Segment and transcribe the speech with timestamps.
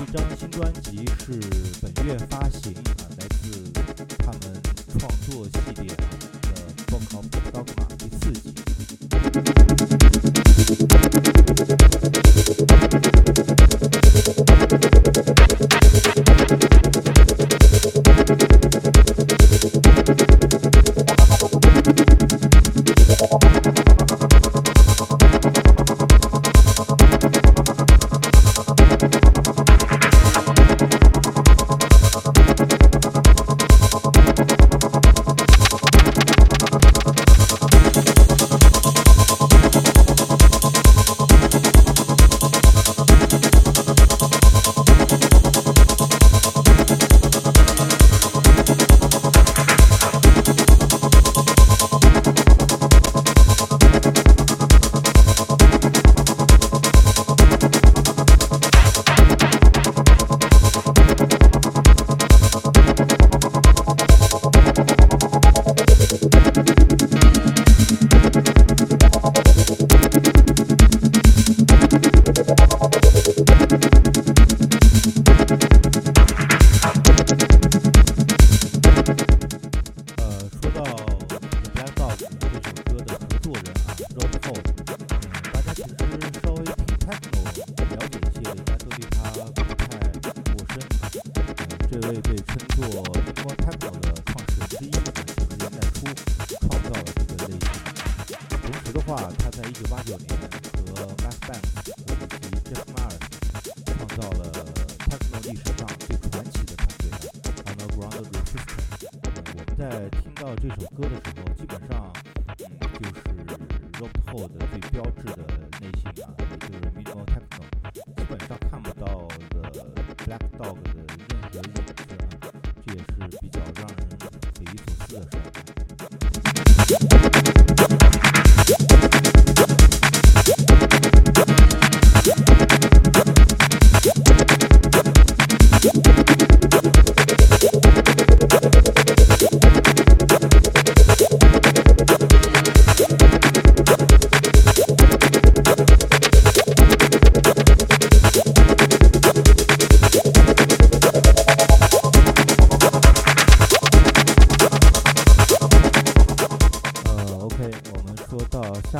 [0.00, 1.38] 一张新专辑是
[1.82, 3.70] 本月发行啊，来自
[4.18, 4.40] 他们
[4.98, 6.04] 创作系列的
[6.88, 7.26] 《Book of》
[7.98, 9.89] 第四集。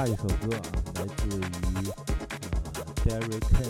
[0.00, 0.62] 下一首歌啊
[0.94, 1.94] 来自于啊
[3.04, 3.69] jerry Ken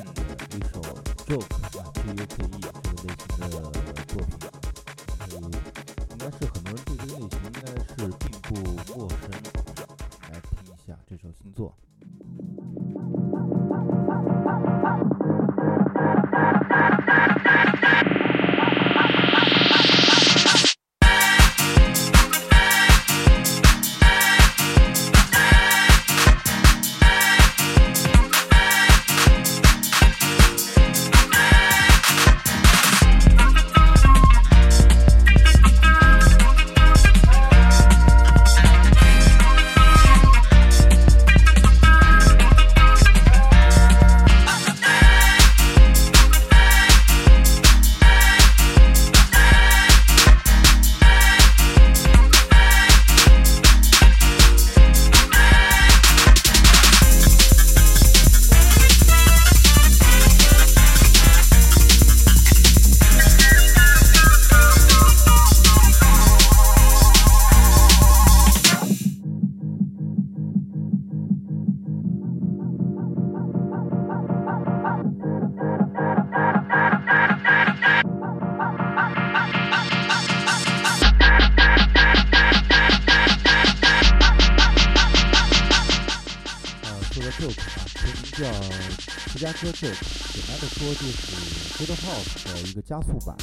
[92.11, 93.37] top 的一个加速版，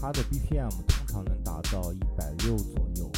[0.00, 3.10] 它的 BPM 通常能达到一百六左右，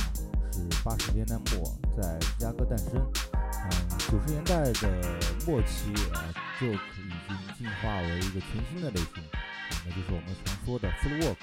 [0.53, 2.95] 是八十年代末在芝加哥诞生。
[3.33, 3.71] 嗯，
[4.11, 4.89] 九十年代的
[5.47, 6.29] 末期啊
[6.59, 9.23] ，Joke 已经进化为一个全新的类型，
[9.85, 11.37] 那就是我们常说的 Footwork。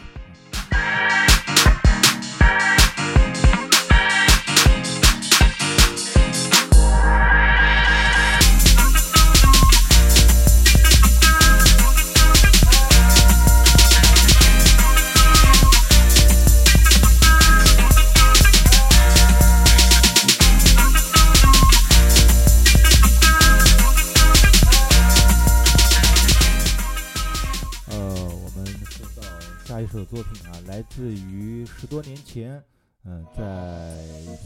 [30.00, 32.64] 首作品啊，来自于十多年前，
[33.07, 33.43] 嗯，在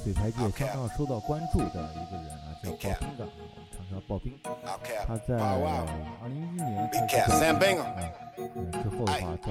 [0.03, 4.33] 水台界相当受到关注的一个人啊，叫刨冰的，我们常说刨冰。
[5.07, 7.87] 他在二零一一年开始在啊，
[8.57, 9.49] 嗯，之后的话在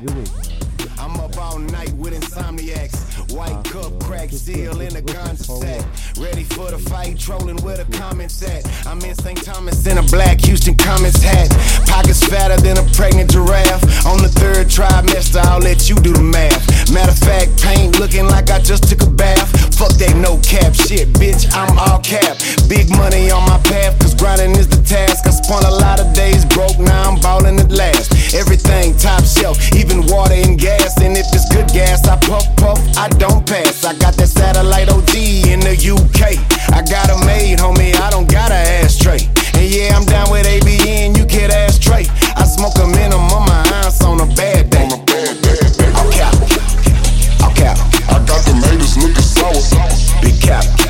[0.00, 2.98] Music。I'm up all night with insomniacs.
[3.32, 5.82] White cup, crack seal in a gun set.
[6.18, 8.66] Ready for the fight, trolling with a comments at.
[8.86, 9.42] I'm in St.
[9.42, 11.48] Thomas in a black Houston Comets hat.
[11.86, 13.82] Pockets fatter than a pregnant giraffe.
[14.04, 16.90] On the third trimester, I'll let you do the math.
[16.92, 19.47] Matter of fact, paint looking like I just took a bath.
[19.75, 22.35] Fuck that no cap shit, bitch, I'm all cap.
[22.67, 25.27] Big money on my path, cause grinding is the task.
[25.27, 28.35] I spent a lot of days broke, now I'm balling at last.
[28.35, 30.99] Everything top shelf, even water and gas.
[30.99, 33.85] And if it's good gas, I puff puff, I don't pass.
[33.85, 35.15] I got that satellite OD
[35.51, 36.35] in the UK.
[36.75, 39.23] I got a made, homie, I don't got a ashtray.
[39.55, 42.07] And yeah, I'm down with ABN, you get ashtray.
[42.35, 45.04] I smoke a minimum, on my ounce on a bad day.
[50.45, 50.84] Cap,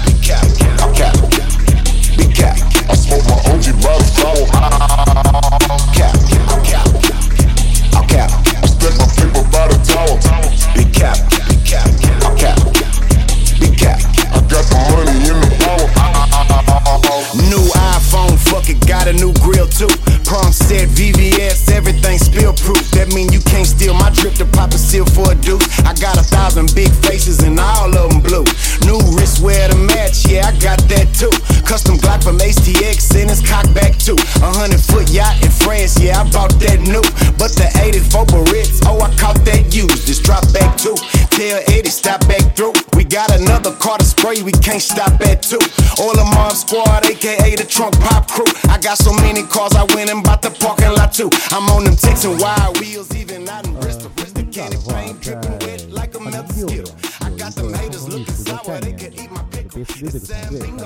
[47.76, 48.46] trunk pop crew.
[48.70, 51.30] I got so many cars, I went and bought the parking lot too.
[51.52, 54.10] I'm on them Texan wide wheels, even out in Bristol.
[54.16, 56.96] Bristol candy paint dripping wet like a melted skittle.
[57.22, 59.82] I got them haters looking sour, they could eat my pickle.
[59.82, 60.78] It's Sam Bling,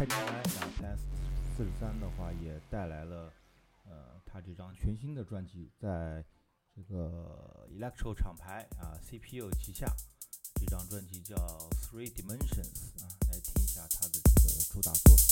[0.00, 0.96] 开心来两千
[1.54, 3.30] 四十三的话，也带来了
[3.84, 6.24] 呃他这张全新的专辑，在
[6.74, 9.94] 这个 Electro 厂牌啊 CPU 旗下，
[10.54, 11.36] 这张专辑叫
[11.82, 15.29] Three Dimensions 啊，来听一下他的这个主打作。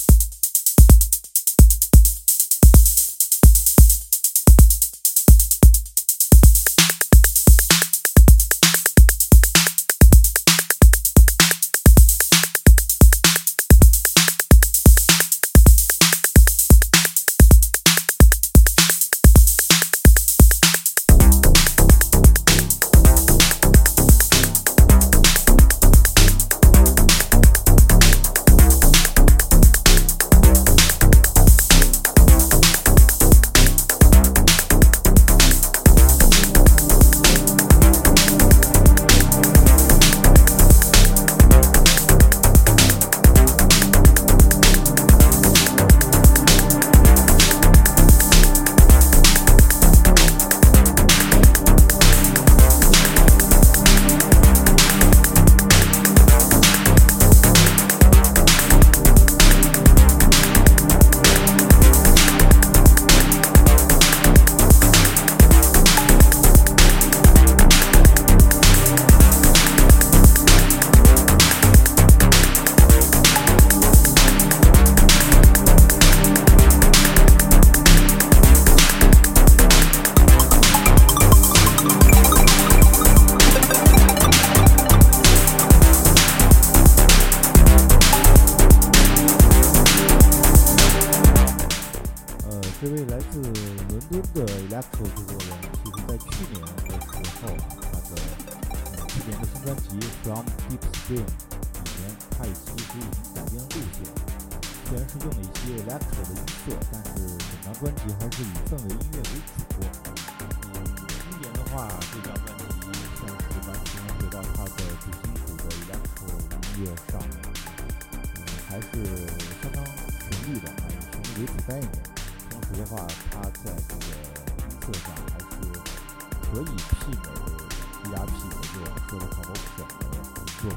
[128.28, 130.70] p 九六啊说的靠谱小的不错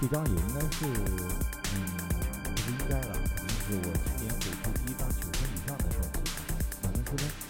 [0.00, 0.86] 这张也应该是
[1.74, 1.76] 嗯
[2.44, 6.16] 不是应该的啊可是我今年给出第一张九分以上的胜负
[6.82, 7.47] 反正说的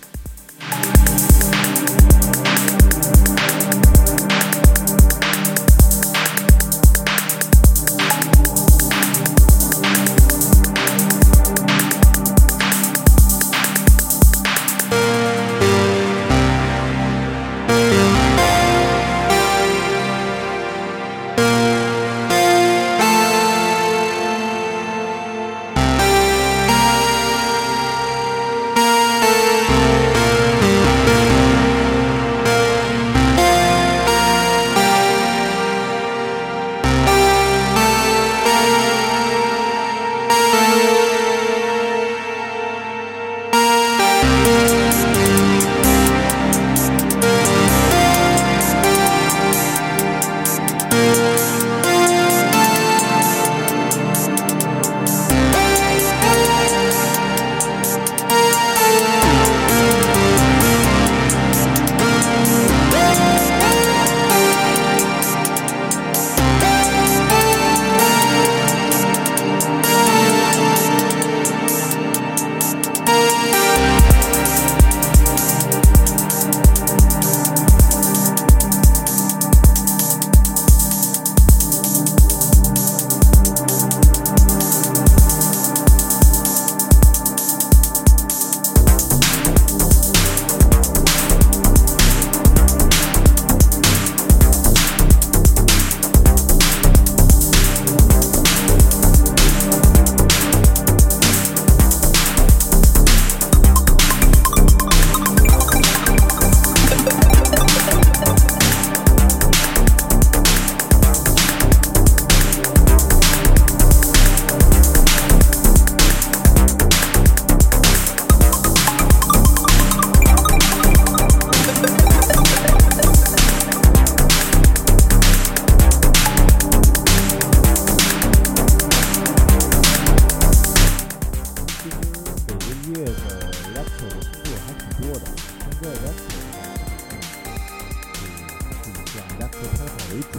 [139.53, 140.35] 和 t e 为主，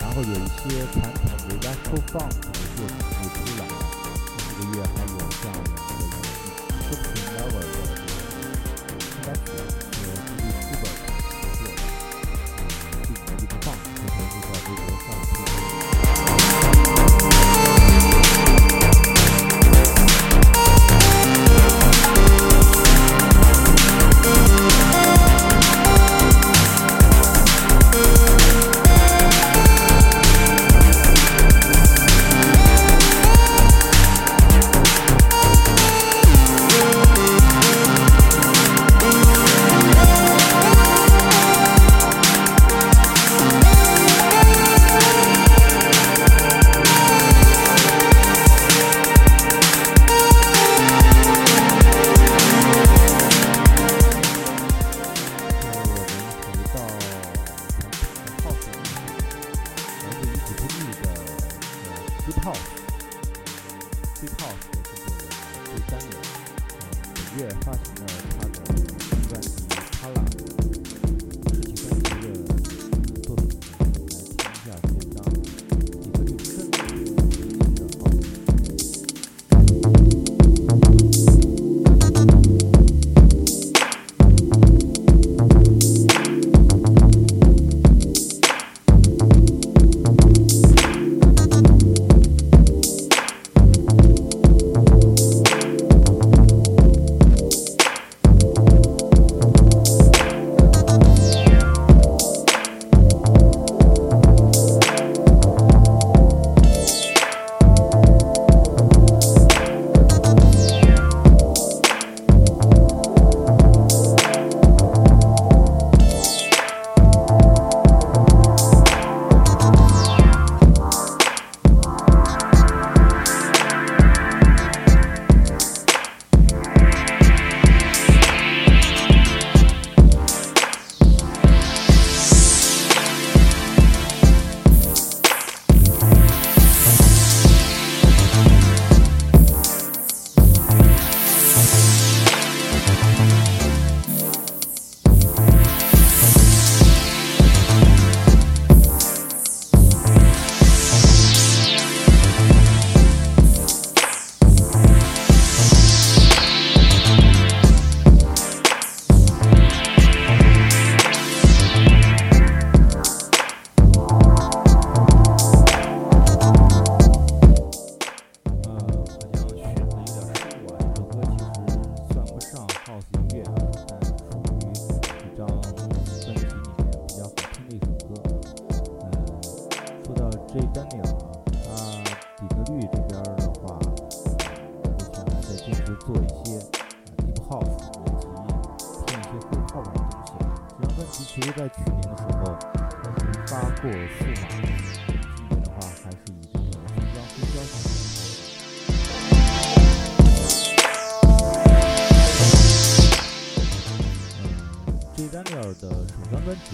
[0.00, 2.90] 然后有一些传统的家收放可能 Funk 的作品
[3.22, 3.70] 也出来了。
[4.36, 6.02] 这个月还有像那个
[6.88, 7.76] Super Lover 的
[9.22, 9.83] Electro。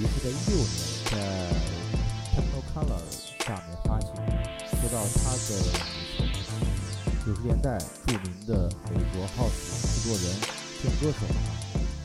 [0.01, 0.67] 于是在一六年
[1.11, 1.13] 在
[2.33, 3.05] techno color
[3.45, 4.09] 下面发行。
[4.71, 5.39] 说到他的
[7.27, 8.51] 九十年代著名的
[8.91, 9.61] 美国 House
[9.93, 10.25] 制作人
[10.83, 11.27] 兼歌手，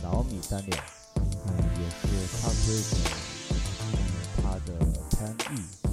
[0.03, 0.83] 老米丹尼尔，
[1.47, 1.55] 嗯。
[1.77, 2.93] 也是他推的，
[3.79, 3.87] 嗯，
[4.43, 4.67] 他的
[5.11, 5.15] 翻
[5.55, 5.84] 译。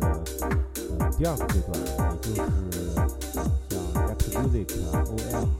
[0.00, 0.04] 呃
[0.98, 1.84] 呃第二个阶段也
[2.20, 2.36] 就是
[3.68, 3.72] 像
[4.08, 4.60] excuse me
[4.92, 5.16] om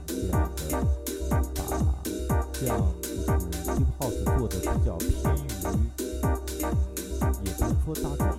[0.07, 0.61] 这样的
[1.55, 1.59] 把
[2.53, 2.71] 这样
[3.01, 3.15] 就是
[3.71, 5.47] Hip Hop 做的比较偏于
[7.43, 8.36] 也不是说大众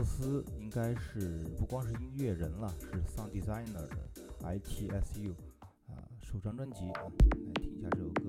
[0.00, 3.98] 罗斯应该是不光是音乐人了，是 sound designer 的
[4.42, 5.34] ITSU
[5.88, 8.24] 啊，首张专辑啊，来听一下这首歌。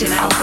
[0.00, 0.39] chill.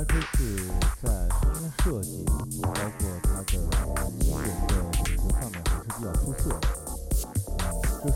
[0.00, 0.66] 它说是
[1.02, 2.24] 在声音设计
[2.62, 6.68] 包括他的人物的一个上面还是比较出色的。
[6.78, 8.14] 嗯这是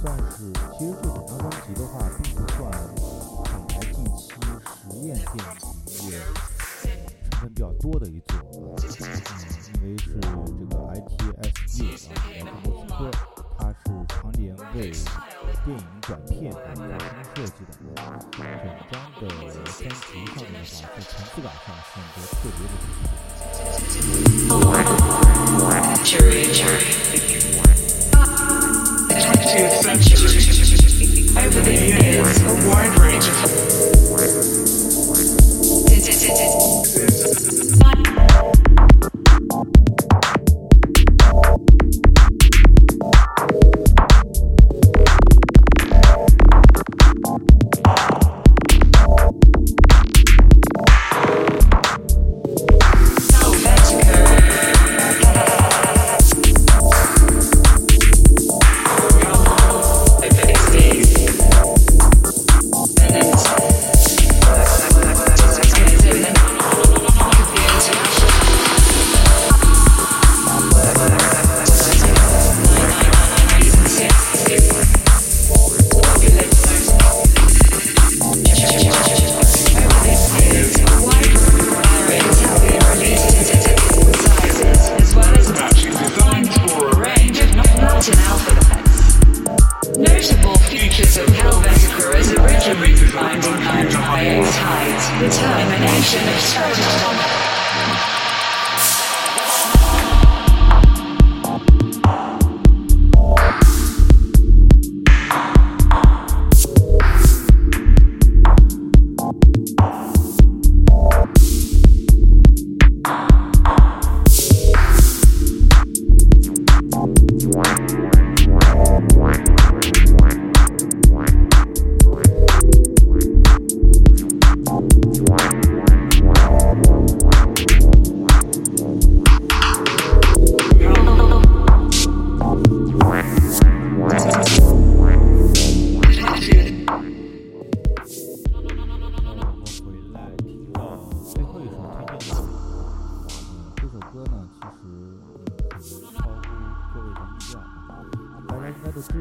[0.00, 0.36] 算是
[0.78, 2.70] 其实这整张专辑的话并不算
[3.34, 4.30] 品牌近期
[4.64, 6.14] 实验电影也
[7.32, 8.31] 成分比较多的一组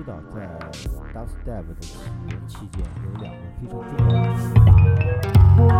[0.03, 0.49] 知道在
[1.13, 4.23] DustDev 的起源期间有两个非常重要
[5.67, 5.70] 的。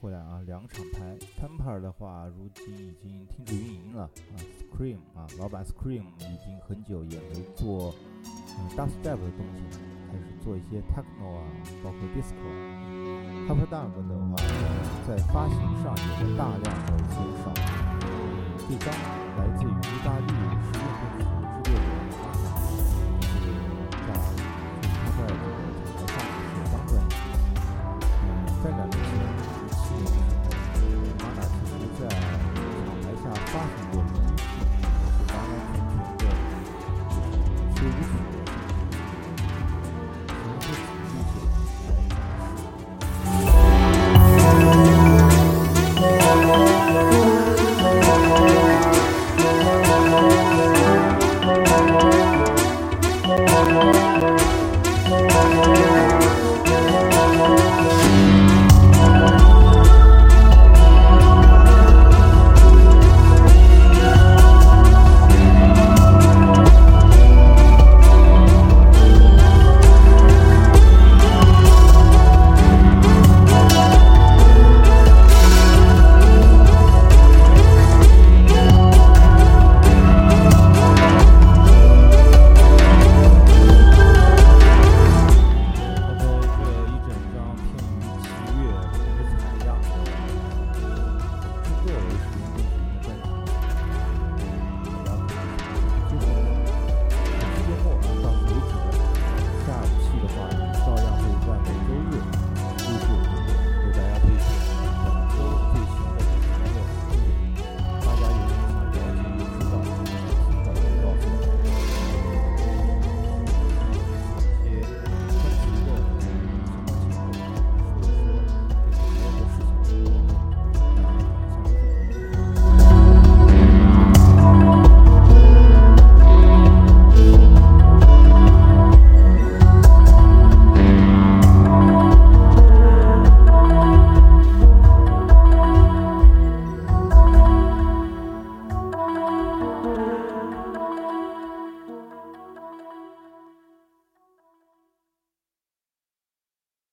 [0.00, 7.92] 回来啊，两厂牌，Temper 的话，如今已经停止运营了啊，Scream 啊，老板 Scream 已经很久也没做
[8.22, 9.78] 嗯、Dubstep 的东西了，
[10.12, 11.42] 开始做一些 Techno 啊，
[11.82, 12.46] 包括 Disco。
[13.48, 14.36] Hyperdunk 的话，
[15.06, 17.52] 在发行上也在大量的减少，
[18.68, 18.86] 这张
[19.36, 20.32] 来自于意大利的
[20.62, 21.37] 实验歌曲。